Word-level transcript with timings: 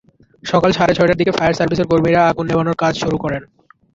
সকাল 0.43 0.71
সাড়ে 0.73 0.93
ছয়টার 0.97 1.19
দিকে 1.19 1.35
ফায়ার 1.37 1.57
সার্ভিসের 1.57 1.89
কর্মীরা 1.91 2.21
আগুন 2.29 2.45
নেভানোর 2.47 2.79
কাজ 2.83 2.93
শুরু 3.03 3.17
করেন। 3.23 3.41